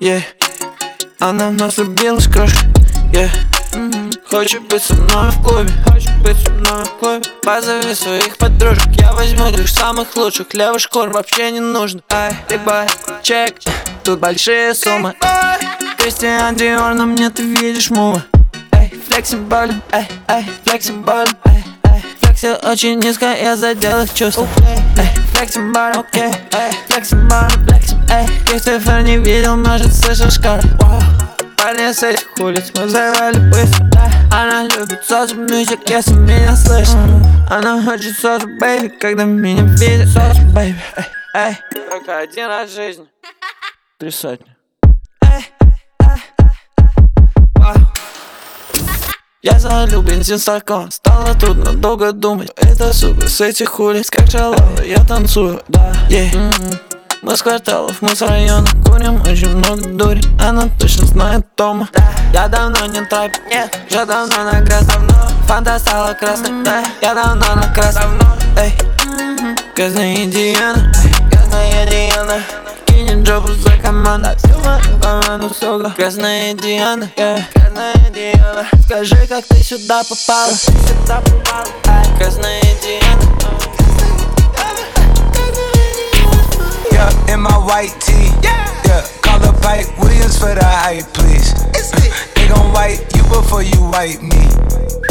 Yeah 0.00 0.22
Она 1.18 1.48
в 1.48 1.54
нас 1.54 1.76
влюбилась, 1.76 2.28
крошка 2.28 2.60
Yeah 3.12 3.55
Хочет 4.30 4.62
быть 4.68 4.82
со 4.82 4.94
мной 4.94 5.30
в 5.30 5.42
клубе 5.42 5.70
Хочет 5.86 6.16
быть 6.22 6.36
со 6.44 6.50
мной 6.50 6.84
в 6.84 6.98
клубе. 6.98 7.22
Позови 7.42 7.94
своих 7.94 8.36
подружек 8.36 8.88
Я 8.98 9.12
возьму 9.12 9.48
лишь 9.50 9.72
самых 9.72 10.16
лучших. 10.16 10.52
Левый 10.54 10.80
шкур 10.80 11.08
вообще 11.10 11.50
не 11.50 11.60
нужно. 11.60 12.00
Ай, 12.10 12.34
бай, 12.64 12.88
чек. 13.22 13.54
Тут 14.02 14.18
большие 14.20 14.74
суммы. 14.74 15.14
Кристиан 16.06 16.54
Диор, 16.54 16.94
на 16.94 17.04
мне 17.04 17.30
ты 17.30 17.42
видишь 17.42 17.90
мува 17.90 18.22
Эй, 18.70 18.94
флексиболь, 19.08 19.72
эй, 19.90 20.06
эй, 20.28 20.44
флексиболь, 20.64 21.26
эй, 21.46 21.64
эй 21.82 22.04
Флекси 22.20 22.64
очень 22.64 23.00
низко, 23.00 23.34
я 23.34 23.56
задел 23.56 24.02
их 24.02 24.14
чувства 24.14 24.46
Эй, 24.96 25.08
флексиболь, 25.34 25.94
окей, 25.96 26.30
эй, 26.52 26.72
флексиболь, 26.86 27.50
флексиболь, 27.66 28.04
эй 28.12 28.26
Если 28.52 28.78
ты 28.78 29.02
не 29.02 29.16
видел, 29.16 29.56
может 29.56 29.92
слышишь 29.92 30.34
шкаф, 30.34 30.64
вау 30.80 31.02
этих 32.02 32.38
улиц 32.38 32.72
Мы 32.76 32.84
взорвали 32.84 33.38
быстро. 33.50 33.86
Она 34.30 34.64
любит 34.64 35.04
соус 35.04 35.32
мюзик, 35.32 35.88
если 35.88 36.14
меня 36.14 36.54
слышит. 36.56 36.96
Она 37.50 37.82
хочет 37.82 38.16
соус, 38.18 38.44
бэйби, 38.60 38.88
когда 39.00 39.24
меня 39.24 39.62
видит. 39.62 40.08
Соус, 40.08 40.38
бэйби, 40.54 40.78
эй, 40.96 41.04
эй. 41.34 41.56
Только 41.90 42.18
один 42.18 42.46
раз 42.46 42.70
в 42.70 42.74
жизни. 42.74 43.06
Три 43.98 44.10
сотни. 44.10 44.56
Я 49.42 49.60
залил 49.60 50.02
бензин 50.02 50.38
стакан 50.38 50.90
Стало 50.90 51.34
трудно 51.34 51.72
долго 51.72 52.10
думать. 52.10 52.50
Это 52.56 52.92
сука 52.92 53.28
с 53.28 53.40
этих 53.40 53.78
улиц 53.78 54.10
Как 54.10 54.28
шалава 54.28 54.82
я 54.82 54.98
танцую, 55.04 55.62
да, 55.68 55.92
yeah. 56.10 56.32
mm-hmm. 56.32 56.95
Мы 57.22 57.36
с 57.36 57.42
кварталов, 57.42 58.02
мы 58.02 58.14
с 58.14 58.22
района 58.22 58.66
Курим 58.84 59.20
очень 59.22 59.56
много 59.56 59.88
дури 59.88 60.22
Она 60.40 60.68
точно 60.78 61.06
знает 61.06 61.46
Тома 61.56 61.88
да. 61.92 62.04
Я 62.32 62.48
давно 62.48 62.86
не 62.86 63.00
тайп, 63.02 63.32
нет 63.50 63.78
Уже 63.90 64.04
давно 64.04 64.44
на 64.44 64.60
грязь, 64.60 64.86
давно 64.86 65.14
Фанта 65.46 65.78
стала 65.78 66.12
красной, 66.14 66.64
да 66.64 66.84
Я 67.00 67.14
давно 67.14 67.54
на 67.54 67.72
красной, 67.74 68.02
давно 68.02 68.36
Эй, 68.58 68.72
грязная 69.74 70.26
Диана 70.26 70.92
Грязная 71.30 71.86
Диана. 71.86 72.42
Кинет 72.86 73.26
джобу 73.26 73.52
за 73.52 73.76
команду 73.78 74.28
Всю 74.36 74.58
мою 74.60 75.00
команду, 75.00 75.48
сука 75.54 75.92
Грязная 75.96 76.54
Диана, 76.54 77.10
yeah. 77.16 77.42
Грязная 77.54 78.10
Диана. 78.14 78.66
Скажи, 78.84 79.26
как 79.28 79.44
ты 79.46 79.56
сюда 79.62 80.02
попала? 80.04 80.52
Сюда 80.52 81.20
попала, 81.20 82.04
Грязная 82.18 82.62
Диана 82.82 83.75
Yeah, 86.96 87.34
in 87.34 87.40
my 87.42 87.52
white 87.58 87.94
tee. 88.00 88.32
Yeah, 88.42 88.64
yeah. 88.86 89.06
Call 89.20 89.44
up 89.44 89.62
Hype 89.62 89.86
Williams 90.00 90.38
for 90.38 90.54
the 90.54 90.64
hype, 90.64 91.04
please. 91.12 91.52
they 92.34 92.48
gon' 92.48 92.72
wipe 92.72 93.00
you 93.14 93.22
before 93.24 93.62
you 93.62 93.82
wipe 93.92 94.22
me. 94.22 95.05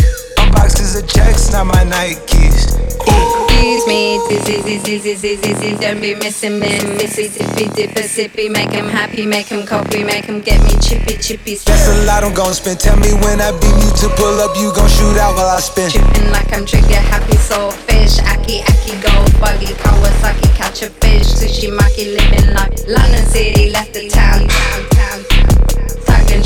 Unboxes 0.65 0.97
of 0.97 1.08
checks, 1.08 1.51
not 1.51 1.67
my 1.67 1.84
Nikes. 1.86 2.73
Excuse 3.06 3.86
me, 3.86 4.17
dizzy, 4.28 4.63
dizzy, 4.63 4.97
dizzy, 4.97 5.36
dizzy, 5.38 5.78
don't 5.78 6.01
be 6.01 6.15
missing 6.15 6.60
me. 6.60 6.82
Missy, 6.97 7.30
dippy, 7.30 7.69
dipper, 7.69 8.01
sippy, 8.01 8.49
make 8.49 8.71
him 8.71 8.88
happy, 8.88 9.28
make 9.28 9.45
him 9.45 9.67
copy, 9.67 10.04
make 10.04 10.25
him 10.25 10.41
get 10.41 10.60
me 10.63 10.71
chippy, 10.82 11.17
chippy. 11.21 11.54
That's 11.54 11.88
a 11.88 12.06
lot 12.08 12.23
I'm 12.23 12.34
gon' 12.34 12.51
spend. 12.56 12.80
Tell 12.80 12.97
me 12.97 13.13
when 13.13 13.41
I 13.41 13.51
beam 13.62 13.78
you 13.78 13.91
to 13.93 14.10
pull 14.17 14.41
up, 14.41 14.58
you 14.58 14.73
gon' 14.73 14.89
shoot 14.89 15.17
out 15.21 15.36
while 15.36 15.54
I 15.56 15.60
spin. 15.60 15.91
Tripping 15.91 16.32
like 16.32 16.51
I'm 16.51 16.65
trigger 16.65 16.97
happy, 17.13 17.38
soul 17.38 17.69
fish, 17.86 18.17
aki, 18.25 18.65
aki, 18.65 18.97
go 19.06 19.13
buggy, 19.38 19.69
Kawasaki, 19.86 20.49
catch 20.58 20.82
a 20.82 20.89
fish, 20.89 21.30
sushi, 21.30 21.69
maki, 21.69 22.17
living 22.17 22.56
like 22.56 22.73
London 22.88 23.23
City, 23.28 23.69
left 23.69 23.93
the 23.93 24.10
town, 24.10 24.47
town, 24.47 24.89
town. 24.89 25.35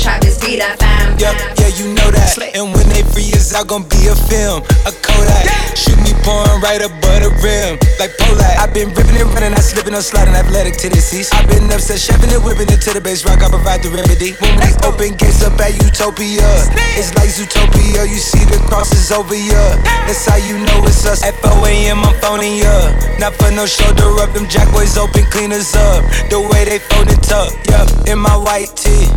Talking 0.00 0.20
Travis, 0.20 0.40
be 0.40 0.56
that 0.56 0.80
fam. 0.80 1.12
Yep, 1.20 1.60
yeah, 1.60 1.70
you 1.76 1.92
know 1.92 2.08
that. 2.08 2.32
And 2.56 2.72
when 2.72 2.88
they 2.88 3.04
free 3.12 3.28
us 3.36 3.52
out, 3.52 3.68
gon' 3.68 3.84
be 3.84 4.08
a 4.08 4.16
film, 4.16 4.64
a 4.88 4.92
Kodak. 5.04 5.44
Shoot 5.76 6.00
me 6.00 6.16
pouring 6.24 6.60
right 6.64 6.80
above 6.80 7.20
the 7.20 7.30
rim, 7.44 7.76
like 8.00 8.16
Polak. 8.16 8.56
i 8.56 8.64
been 8.72 8.88
ripping 8.96 9.20
and 9.20 9.28
running, 9.36 9.52
I 9.52 9.60
slipping, 9.60 9.92
I'm 9.92 10.00
sliding, 10.00 10.32
athletic 10.32 10.80
to 10.80 10.88
the 10.88 11.00
seas. 11.00 11.28
i 11.36 11.44
been 11.46 11.68
upset, 11.68 12.00
chefing 12.00 12.32
and 12.32 12.40
whipping 12.40 12.72
it 12.72 12.80
to 12.88 12.96
the 12.96 13.00
base 13.00 13.24
rock, 13.28 13.44
I 13.44 13.52
provide 13.52 13.84
the 13.84 13.92
remedy. 13.92 14.32
When 14.40 14.56
we 14.56 14.72
open 14.88 15.20
gates 15.20 15.44
up 15.44 15.60
at 15.60 15.76
Utopia, 15.76 16.48
it's 16.96 17.12
like 17.16 17.28
Zootopia, 17.28 18.08
you 18.08 18.20
see 18.20 18.44
the 18.48 18.56
crosses 18.72 19.12
over 19.12 19.36
ya. 19.36 19.76
That's 20.08 20.24
how 20.24 20.40
you 20.40 20.56
know 20.64 20.88
it's 20.88 21.04
us. 21.04 21.20
At 21.24 21.36
4 21.44 21.52
a.m., 21.68 22.00
I'm 22.00 22.16
phoning 22.24 22.56
ya. 22.56 22.72
Not 23.20 23.36
for 23.36 23.52
no 23.52 23.68
shoulder 23.68 24.08
up, 24.24 24.32
them 24.32 24.48
jack 24.48 24.72
boys 24.72 24.96
open, 24.96 25.28
cleaners 25.28 25.76
up. 25.76 26.00
The 26.32 26.40
way 26.40 26.64
they 26.64 26.80
fold 26.88 27.12
it 27.12 27.28
up, 27.28 27.52
yeah, 27.68 28.12
in 28.12 28.18
my 28.18 28.36
white 28.36 28.72
tee, 28.72 29.12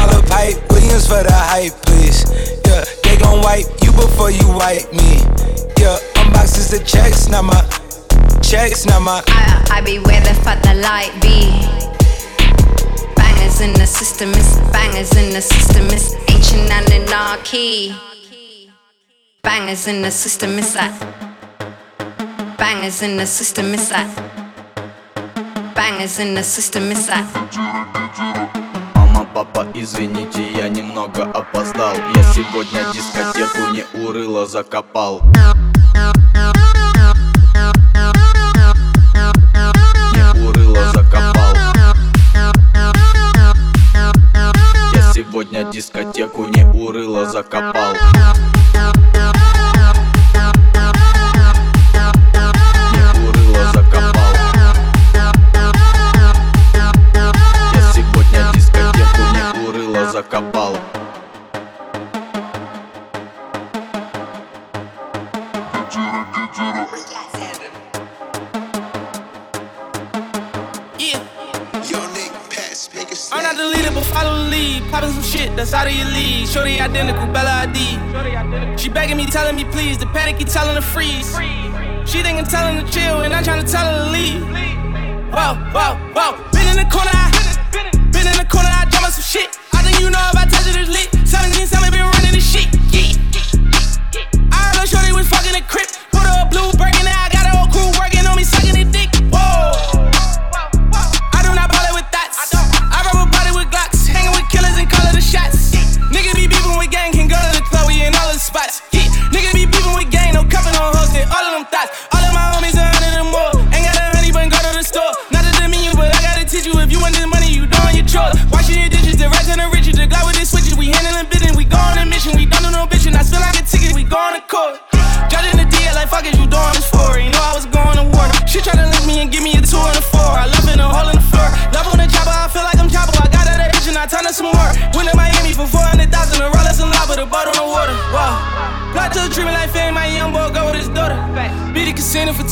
Call 0.00 0.16
up 0.16 0.24
Hype 0.28 0.56
Williams 0.72 1.06
for 1.06 1.22
the 1.22 1.28
hype, 1.30 1.76
please. 1.84 2.24
Yeah, 2.64 2.84
they 3.04 3.20
gon' 3.20 3.42
wipe 3.42 3.68
you 3.84 3.92
before 3.92 4.30
you 4.30 4.48
wipe 4.48 4.88
me. 4.96 5.20
Yeah, 5.76 6.00
unboxes 6.16 6.72
the 6.72 6.80
checks, 6.86 7.28
not 7.28 7.44
my 7.44 7.60
checks, 8.40 8.86
not 8.86 9.02
my. 9.02 9.22
I, 9.28 9.76
I 9.76 9.80
be 9.82 9.98
where 9.98 10.22
the 10.22 10.32
fuck 10.40 10.62
the 10.62 10.72
light 10.80 11.12
be. 11.20 11.52
Bangers 13.14 13.60
in 13.60 13.74
the 13.74 13.84
system, 13.84 14.30
it's 14.30 14.56
bangers 14.72 15.14
in 15.16 15.34
the 15.34 15.42
system, 15.42 15.84
it's 15.90 16.14
ancient 16.32 16.70
anarchy. 16.72 17.94
Bangers 19.42 19.86
in 19.86 20.00
the 20.00 20.10
system, 20.10 20.58
it's 20.58 20.72
that. 20.72 20.96
Bangers 22.56 23.02
in 23.02 23.18
the 23.18 23.26
system, 23.26 23.74
it's 23.74 23.90
that. 23.90 24.08
Bangers 25.74 26.18
in 26.18 26.32
the 26.32 26.42
system, 26.42 26.84
it's 26.90 27.06
that. 27.06 28.69
Папа, 29.40 29.66
извините, 29.72 30.46
я 30.54 30.68
немного 30.68 31.22
опоздал. 31.22 31.94
Я 32.14 32.22
сегодня 32.24 32.84
дискотеку 32.92 33.72
не 33.72 34.04
урыло 34.04 34.46
закопал. 34.46 35.22
Не 40.12 40.46
урыло 40.46 40.92
закопал. 40.92 41.54
Я 44.92 45.12
сегодня 45.14 45.64
дискотеку 45.72 46.44
не 46.44 46.66
урыло 46.66 47.24
закопал 47.24 47.94
panic 80.30 80.46
keep 80.46 80.52
telling 80.52 80.74
her 80.74 80.80
freeze. 80.80 81.36
She 82.08 82.22
thinking 82.22 82.44
telling 82.44 82.76
her 82.76 82.86
chill, 82.90 83.22
and 83.22 83.32
I'm 83.32 83.42
trying 83.42 83.64
to 83.64 83.70
tell 83.70 83.84
her 83.84 84.04
to 84.04 84.10
leave. 84.10 84.42
Whoa, 85.32 85.54
whoa, 85.74 85.96
whoa. 86.14 86.50
Been 86.52 86.66
in 86.68 86.76
the 86.76 86.88
corner, 86.90 87.10
I 87.12 87.30
been 88.12 88.26
in 88.26 88.36
the 88.36 88.46
corner, 88.50 88.68
I 88.68 88.84
her 88.84 89.10
some 89.10 89.22
shit. 89.22 89.58
I 89.72 89.82
think 89.82 90.00
you 90.00 90.10
know 90.10 90.20
if 90.30 90.36
I 90.36 90.44
touch 90.46 90.66
it, 90.66 90.76
it's 90.76 90.90
lit. 90.90 91.28
17, 91.28 91.66
7 91.66 91.90
been 91.90 92.00
running 92.00 92.19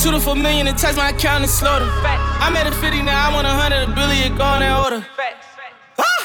Spending 0.09 0.25
for 0.25 0.33
four 0.33 0.41
million 0.41 0.65
and 0.65 0.73
touch 0.73 0.97
my 0.97 1.13
account 1.13 1.45
and 1.45 1.53
slaughter. 1.53 1.85
I'm 2.41 2.57
at 2.57 2.65
a 2.65 2.73
50 2.73 3.05
now, 3.05 3.29
I 3.29 3.29
want 3.29 3.45
a 3.45 3.53
hundred, 3.53 3.85
a 3.85 3.93
billion, 3.93 4.41
go 4.41 4.57
in 4.57 4.65
that 4.65 4.73
order. 4.81 5.05
Ah! 6.01 6.25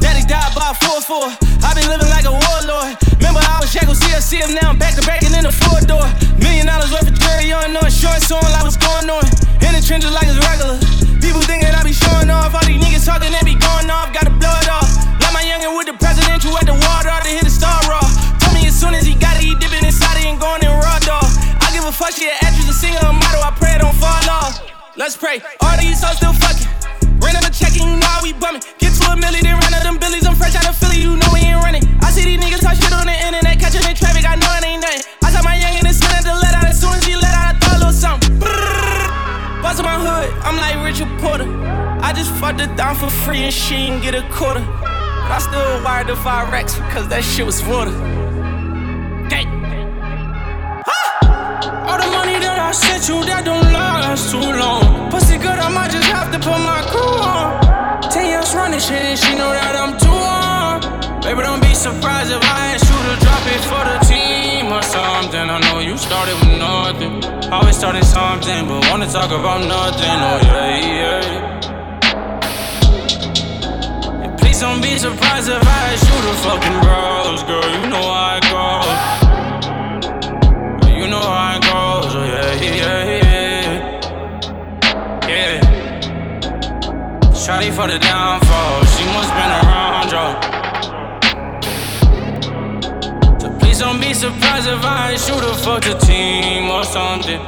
Daddy 0.00 0.24
died 0.24 0.56
by 0.56 0.72
4-4. 0.72 1.36
i 1.36 1.76
been 1.76 1.84
living 1.84 2.08
like 2.08 2.24
a 2.24 2.32
warlord. 2.32 2.96
Remember 3.20 3.44
I 3.44 3.60
was 3.60 3.68
Jack 3.76 3.92
CFC, 3.92 4.40
now 4.56 4.72
I'm 4.72 4.80
back 4.80 4.96
to 4.96 5.04
back 5.04 5.20
and 5.20 5.36
in 5.36 5.44
the 5.44 5.52
four 5.52 5.84
door. 5.84 6.08
Million 6.40 6.64
dollars 6.64 6.88
worth 6.88 7.12
of 7.12 7.12
jewelry 7.12 7.52
on, 7.52 7.76
no 7.76 7.84
insurance 7.84 8.32
on, 8.32 8.40
like 8.56 8.64
what's 8.64 8.80
going 8.80 9.12
on. 9.12 9.28
In 9.60 9.76
the 9.76 9.84
trenches 9.84 10.08
like 10.08 10.32
it's 10.32 10.40
regular. 10.48 10.80
People 11.20 11.44
thinking 11.44 11.68
I 11.76 11.84
be 11.84 11.92
showing 11.92 12.32
off. 12.32 12.56
All 12.56 12.64
these 12.64 12.80
niggas 12.80 13.04
talking, 13.04 13.36
they 13.36 13.44
be 13.44 13.60
going 13.60 13.92
off. 13.92 14.16
Gotta 14.16 14.32
blow 14.32 14.56
it 14.64 14.70
off. 14.72 14.88
Like 15.20 15.36
my 15.36 15.44
youngin' 15.44 15.76
with 15.76 15.92
the 15.92 15.96
presidential 16.00 16.56
at 16.56 16.64
the 16.64 16.72
water 16.88 17.12
to 17.12 17.28
hit 17.28 17.44
the 17.44 17.52
star 17.52 17.76
raw. 17.84 18.07
Fuck, 21.98 22.14
she 22.14 22.30
an 22.30 22.38
actress, 22.46 22.70
a 22.70 22.72
singer, 22.72 23.02
a 23.02 23.10
model. 23.10 23.42
I 23.42 23.50
pray 23.58 23.74
it 23.74 23.82
don't 23.82 23.94
fall 23.98 24.22
off. 24.30 24.62
Let's 24.94 25.18
pray. 25.18 25.42
All 25.60 25.76
these 25.82 25.98
hoes 25.98 26.16
still 26.22 26.32
fucking. 26.32 26.70
Ran 27.18 27.34
up 27.34 27.42
a 27.42 27.50
check 27.50 27.74
and 27.74 27.90
you 27.90 27.98
know 27.98 28.06
how 28.06 28.22
we 28.22 28.30
bumming. 28.32 28.62
Get 28.78 28.94
to 29.02 29.10
a 29.10 29.18
milli, 29.18 29.42
then 29.42 29.58
run 29.58 29.74
out 29.74 29.82
them 29.82 29.98
billies. 29.98 30.22
I'm 30.22 30.38
fresh 30.38 30.54
out 30.54 30.70
of 30.70 30.78
Philly, 30.78 31.02
you 31.02 31.18
know 31.18 31.28
we 31.34 31.42
ain't 31.42 31.58
running. 31.58 31.82
I 31.98 32.14
see 32.14 32.22
these 32.22 32.38
niggas 32.38 32.62
talk 32.62 32.78
shit 32.78 32.94
on 32.94 33.10
the 33.10 33.18
internet, 33.18 33.58
catching 33.58 33.82
in 33.82 33.98
traffic. 33.98 34.22
I 34.22 34.38
know 34.38 34.50
it 34.54 34.64
ain't 34.64 34.82
nothing. 34.86 35.02
I 35.26 35.28
saw 35.34 35.42
my 35.42 35.58
youngin' 35.58 35.82
and 35.82 35.96
send 35.98 36.22
to 36.22 36.34
let 36.38 36.54
out. 36.54 36.70
As 36.70 36.78
soon 36.78 36.94
as 36.94 37.02
he 37.02 37.18
let 37.18 37.34
out, 37.34 37.50
I 37.50 37.58
thought 37.58 37.74
a 37.74 37.78
little 37.82 37.92
something. 37.92 38.38
Bust 39.58 39.82
my 39.82 39.98
hood, 39.98 40.30
I'm 40.46 40.56
like 40.56 40.78
Richard 40.86 41.10
Porter. 41.18 41.50
I 41.98 42.14
just 42.14 42.30
fucked 42.38 42.60
it 42.60 42.70
down 42.78 42.94
for 42.94 43.10
free 43.10 43.42
and 43.42 43.52
she 43.52 43.90
ain't 43.90 44.02
get 44.02 44.14
a 44.14 44.22
quarter. 44.30 44.62
But 44.62 45.34
I 45.34 45.38
still 45.42 45.82
wired 45.82 46.06
the 46.06 46.16
five 46.16 46.52
racks 46.52 46.78
because 46.78 47.08
that 47.08 47.24
shit 47.24 47.44
was 47.44 47.58
water. 47.66 47.90
I 52.58 52.72
sent 52.72 53.08
you, 53.08 53.24
that 53.24 53.44
don't 53.44 53.72
last 53.72 54.30
too 54.30 54.40
long. 54.42 55.10
Pussy 55.10 55.38
good, 55.38 55.58
I 55.58 55.68
might 55.70 55.90
just 55.90 56.10
have 56.10 56.30
to 56.32 56.38
put 56.38 56.58
my 56.58 56.82
crew 56.90 57.16
on. 57.22 57.62
Ten 58.10 58.26
years 58.26 58.54
running 58.54 58.80
shit 58.80 59.00
and 59.00 59.18
she 59.18 59.34
know 59.38 59.52
that 59.54 59.76
I'm 59.78 59.96
too 59.96 60.10
on. 60.10 60.80
Baby, 61.22 61.42
don't 61.42 61.62
be 61.62 61.74
surprised 61.74 62.30
if 62.32 62.42
I 62.42 62.74
ask 62.74 62.84
you 62.84 62.98
to 62.98 63.14
drop 63.22 63.44
it 63.46 63.62
for 63.70 63.82
the 63.86 63.98
team 64.10 64.72
or 64.72 64.82
something. 64.82 65.46
I 65.48 65.58
know 65.70 65.78
you 65.78 65.96
started 65.96 66.34
with 66.40 66.58
nothing. 66.58 67.22
Always 67.52 67.76
started 67.76 68.04
something, 68.04 68.66
but 68.66 68.84
wanna 68.90 69.06
talk 69.06 69.30
about 69.30 69.62
nothing. 69.62 70.18
Oh, 70.18 70.40
yeah, 70.42 70.82
yeah. 70.98 71.58
And 74.24 74.36
please 74.38 74.58
don't 74.60 74.82
be 74.82 74.98
surprised 74.98 75.48
if 75.48 75.62
I 75.62 75.94
ask 75.94 76.02
you 76.10 76.18
to 76.26 76.34
fucking 76.42 76.78
bros, 76.82 77.42
girl. 77.46 77.68
You 77.70 77.86
know 77.92 78.02
it 78.34 78.42
goes. 78.50 78.88
You 80.98 81.06
know. 81.06 81.22
Oh, 81.22 81.57
yeah, 82.60 83.04
yeah, 83.22 84.00
yeah. 85.28 85.60
Shawty 87.32 87.70
for 87.72 87.86
the 87.86 87.98
downfall. 87.98 88.84
She 88.94 89.04
must 89.14 89.30
been 89.38 89.50
around, 89.60 90.10
y'all. 90.12 90.34
So 93.40 93.48
please 93.58 93.78
don't 93.78 94.00
be 94.00 94.12
surprised 94.14 94.68
if 94.68 94.84
I 94.84 95.16
shoot 95.16 95.42
her 95.42 95.54
fuck 95.54 95.82
the 95.82 95.94
team 95.98 96.70
or 96.70 96.84
something. 96.84 97.40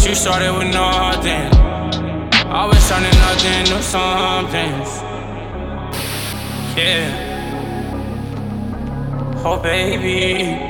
She 0.00 0.14
started 0.14 0.52
with 0.56 0.72
nothing. 0.72 1.52
Always 2.50 2.88
turning 2.88 3.10
nothing 3.10 3.64
to 3.66 3.82
something. 3.82 4.72
Yeah. 6.76 7.26
Oh, 9.44 9.58
baby. 9.62 10.67